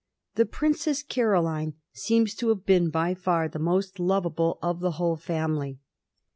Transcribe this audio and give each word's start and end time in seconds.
The 0.33 0.47
Princess 0.47 1.03
Caroline 1.03 1.75
seems 1.93 2.33
to 2.33 2.49
have 2.49 2.65
been 2.65 2.89
by 2.89 3.13
far 3.13 3.47
the 3.47 3.59
most 3.59 3.99
lovable 3.99 4.57
of 4.59 4.79
the 4.79 4.93
whole 4.93 5.15
family. 5.15 5.77